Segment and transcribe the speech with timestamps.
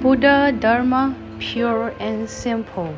[0.00, 2.94] Buddha Dharma pure and simple.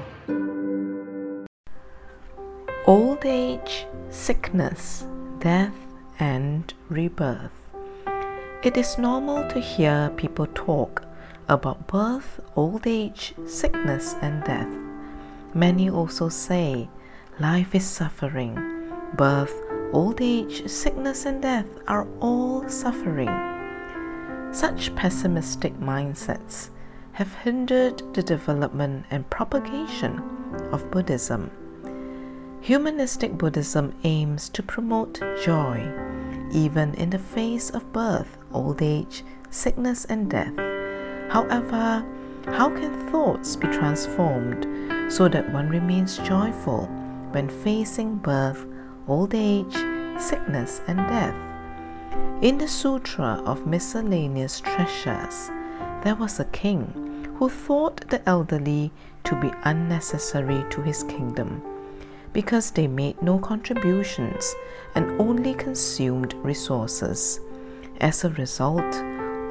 [2.87, 5.07] Old age, sickness,
[5.39, 5.73] death,
[6.19, 7.57] and rebirth.
[8.63, 11.03] It is normal to hear people talk
[11.49, 14.69] about birth, old age, sickness, and death.
[15.55, 16.91] Many also say
[17.39, 18.61] life is suffering.
[19.15, 19.55] Birth,
[19.95, 23.33] old age, sickness, and death are all suffering.
[24.53, 26.69] Such pessimistic mindsets
[27.13, 30.23] have hindered the development and propagation
[30.73, 31.51] of Buddhism.
[32.61, 35.91] Humanistic Buddhism aims to promote joy,
[36.53, 40.55] even in the face of birth, old age, sickness, and death.
[41.31, 42.05] However,
[42.47, 44.67] how can thoughts be transformed
[45.13, 46.87] so that one remains joyful
[47.33, 48.67] when facing birth,
[49.09, 49.75] old age,
[50.21, 51.35] sickness, and death?
[52.43, 55.51] In the Sutra of Miscellaneous Treasures,
[56.03, 58.91] there was a king who thought the elderly
[59.25, 61.63] to be unnecessary to his kingdom
[62.33, 64.55] because they made no contributions
[64.95, 67.41] and only consumed resources.
[68.01, 68.95] As a result,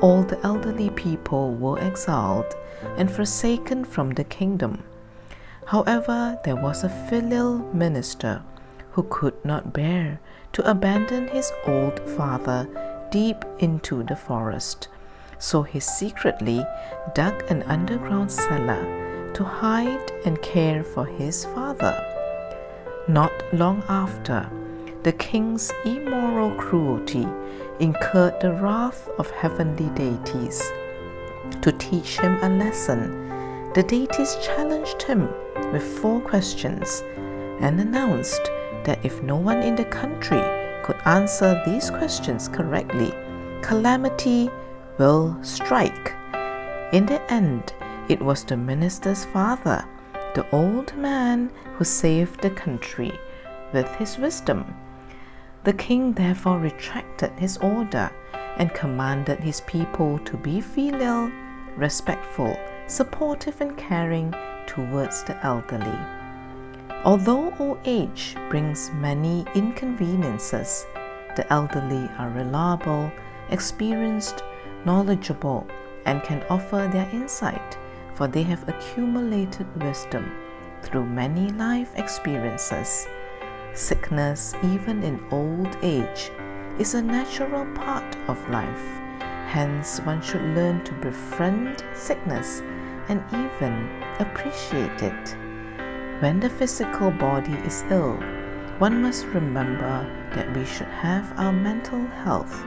[0.01, 2.55] all the elderly people were exiled
[2.97, 4.83] and forsaken from the kingdom.
[5.67, 8.41] However, there was a filial minister
[8.91, 10.19] who could not bear
[10.53, 12.67] to abandon his old father
[13.11, 14.87] deep into the forest.
[15.39, 16.65] So he secretly
[17.15, 21.95] dug an underground cellar to hide and care for his father.
[23.07, 24.49] Not long after,
[25.03, 27.25] the king's immoral cruelty
[27.79, 30.61] incurred the wrath of heavenly deities.
[31.61, 33.29] To teach him a lesson,
[33.73, 35.29] the deities challenged him
[35.71, 37.01] with four questions
[37.61, 38.43] and announced
[38.83, 40.41] that if no one in the country
[40.83, 43.13] could answer these questions correctly,
[43.61, 44.49] calamity
[44.99, 46.13] will strike.
[46.91, 47.73] In the end,
[48.09, 49.83] it was the minister's father,
[50.35, 53.17] the old man, who saved the country
[53.73, 54.75] with his wisdom.
[55.63, 58.11] The king therefore retracted his order
[58.57, 61.31] and commanded his people to be filial,
[61.77, 64.33] respectful, supportive, and caring
[64.67, 65.99] towards the elderly.
[67.05, 70.85] Although old age brings many inconveniences,
[71.37, 73.09] the elderly are reliable,
[73.51, 74.43] experienced,
[74.85, 75.67] knowledgeable,
[76.05, 77.77] and can offer their insight,
[78.13, 80.31] for they have accumulated wisdom
[80.81, 83.07] through many life experiences.
[83.73, 86.31] Sickness, even in old age,
[86.79, 88.99] is a natural part of life.
[89.47, 92.61] Hence, one should learn to befriend sickness
[93.09, 95.35] and even appreciate it.
[96.21, 98.17] When the physical body is ill,
[98.77, 102.63] one must remember that we should have our mental health,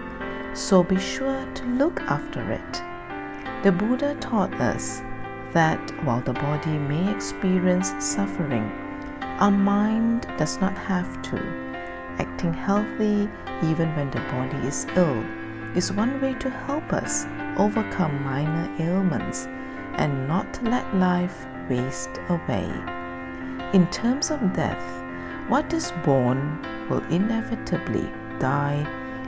[0.54, 2.82] so be sure to look after it.
[3.62, 5.02] The Buddha taught us
[5.52, 8.70] that while the body may experience suffering,
[9.40, 11.36] our mind does not have to.
[12.18, 13.28] Acting healthy
[13.62, 15.24] even when the body is ill
[15.74, 17.24] is one way to help us
[17.56, 19.46] overcome minor ailments
[19.94, 22.68] and not let life waste away.
[23.72, 25.02] In terms of death,
[25.48, 28.86] what is born will inevitably die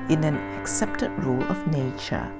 [0.08, 2.30] in an accepted rule of nature.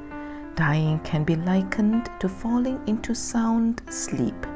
[0.55, 4.47] Dying can be likened to falling into sound sleep.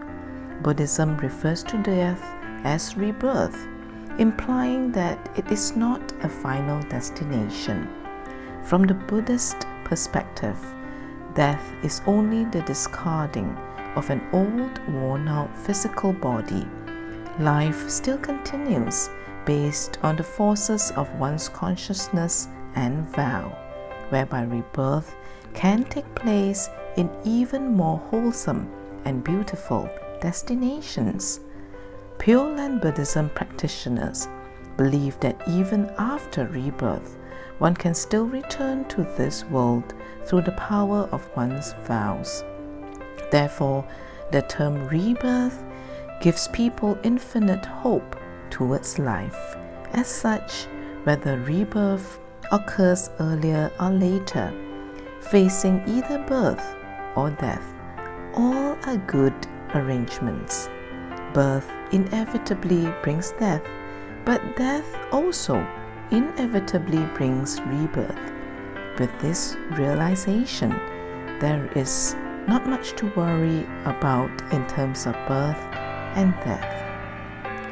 [0.63, 2.23] Buddhism refers to death
[2.65, 3.67] as rebirth,
[4.19, 7.89] implying that it is not a final destination.
[8.65, 10.59] From the Buddhist perspective,
[11.35, 13.57] death is only the discarding
[13.97, 16.67] of an old, worn out physical body.
[17.41, 19.09] Life still continues
[19.45, 23.57] based on the forces of one's consciousness and vow,
[24.11, 25.15] whereby rebirth
[25.55, 28.71] can take place in even more wholesome
[29.05, 29.89] and beautiful
[30.21, 31.41] destinations.
[32.19, 34.29] Pure Land Buddhism practitioners
[34.77, 37.17] believe that even after rebirth,
[37.59, 42.45] one can still return to this world through the power of one's vows.
[43.31, 43.85] Therefore,
[44.31, 45.65] the term rebirth
[46.21, 48.17] gives people infinite hope
[48.51, 49.57] towards life.
[49.93, 50.67] As such,
[51.05, 52.19] whether rebirth
[52.53, 54.53] occurs earlier or later,
[55.21, 56.77] facing either birth
[57.17, 57.75] or death,
[58.35, 59.35] all are good
[59.75, 60.69] arrangements.
[61.35, 63.63] Birth inevitably brings death,
[64.25, 65.67] but death also
[66.11, 68.33] inevitably brings rebirth.
[68.99, 70.71] With this realization,
[71.41, 72.15] there is
[72.49, 75.63] not much to worry about in terms of birth
[76.17, 76.75] and death.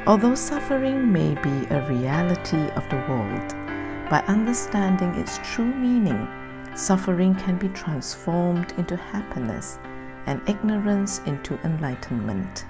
[0.07, 3.66] Although suffering may be a reality of the world,
[4.09, 6.27] by understanding its true meaning,
[6.75, 9.79] suffering can be transformed into happiness
[10.25, 12.65] and ignorance into enlightenment.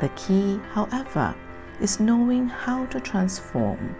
[0.00, 1.34] The key, however,
[1.80, 3.96] is knowing how to transform.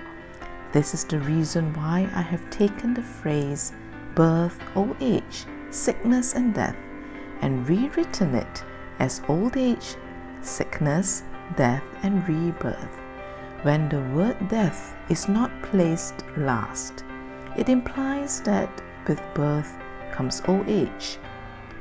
[0.72, 3.72] This is the reason why I have taken the phrase
[4.14, 6.76] birth, old age, sickness, and death
[7.40, 8.64] and rewritten it
[8.98, 9.96] as old age,
[10.40, 11.22] sickness,
[11.56, 12.98] death, and rebirth.
[13.62, 17.02] When the word death is not placed last,
[17.56, 18.70] it implies that
[19.08, 19.76] with birth
[20.12, 21.18] comes old age,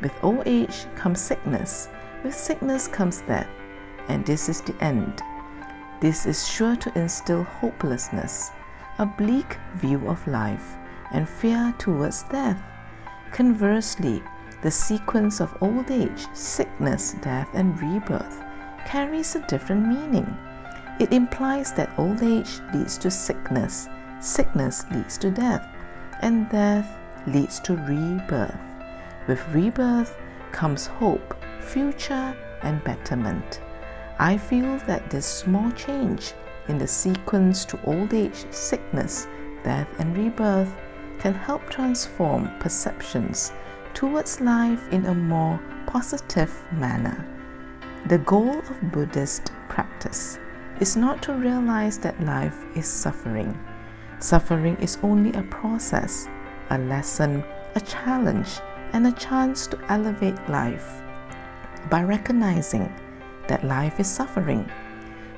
[0.02, 1.90] with old age comes sickness,
[2.24, 3.48] with sickness comes death,
[4.08, 5.22] and this is the end.
[6.02, 8.50] This is sure to instill hopelessness,
[8.98, 10.78] a bleak view of life,
[11.12, 12.60] and fear towards death.
[13.32, 14.24] Conversely,
[14.64, 18.44] the sequence of old age, sickness, death, and rebirth
[18.88, 20.36] carries a different meaning.
[21.00, 23.88] It implies that old age leads to sickness,
[24.20, 25.68] sickness leads to death,
[26.22, 26.90] and death
[27.28, 28.58] leads to rebirth.
[29.28, 30.18] With rebirth
[30.52, 33.62] comes hope, future, and betterment.
[34.18, 36.34] I feel that this small change
[36.68, 39.28] in the sequence to old age, sickness,
[39.64, 40.76] death, and rebirth
[41.20, 43.52] can help transform perceptions
[43.94, 47.24] towards life in a more positive manner.
[48.08, 50.40] The goal of Buddhist practice
[50.80, 53.58] is not to realize that life is suffering.
[54.20, 56.28] Suffering is only a process,
[56.70, 57.44] a lesson,
[57.76, 58.60] a challenge,
[58.94, 61.02] and a chance to elevate life.
[61.90, 62.92] By recognizing
[63.48, 64.70] that life is suffering,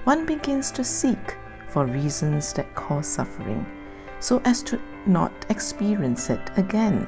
[0.03, 1.37] one begins to seek
[1.67, 3.65] for reasons that cause suffering
[4.19, 7.07] so as to not experience it again.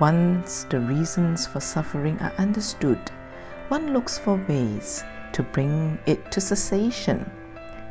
[0.00, 2.98] Once the reasons for suffering are understood,
[3.68, 5.04] one looks for ways
[5.34, 7.30] to bring it to cessation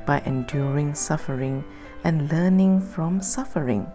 [0.06, 1.64] by enduring suffering
[2.04, 3.86] and learning from suffering.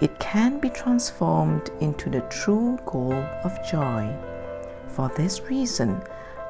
[0.00, 4.14] It can be transformed into the true goal of joy.
[4.88, 6.02] For this reason,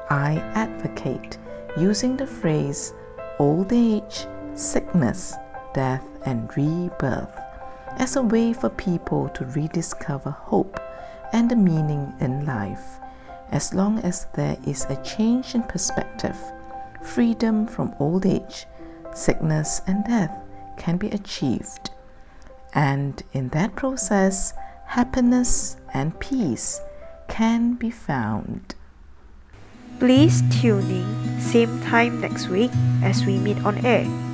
[0.09, 1.37] I advocate
[1.77, 2.93] using the phrase
[3.39, 5.33] old age, sickness,
[5.73, 7.39] death, and rebirth
[7.97, 10.79] as a way for people to rediscover hope
[11.31, 12.99] and the meaning in life.
[13.53, 16.35] As long as there is a change in perspective,
[17.03, 18.65] freedom from old age,
[19.13, 20.35] sickness, and death
[20.75, 21.91] can be achieved.
[22.73, 24.55] And in that process,
[24.87, 26.81] happiness and peace
[27.27, 28.73] can be found.
[29.99, 32.71] Please tune in same time next week
[33.03, 34.32] as we meet on air.